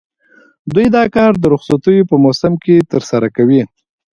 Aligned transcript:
دوی 0.73 0.87
دا 0.95 1.03
کار 1.15 1.31
د 1.37 1.43
رخصتیو 1.53 2.07
په 2.09 2.15
موسم 2.23 2.53
کې 2.63 2.87
ترسره 2.91 3.27
کوي 3.35 3.61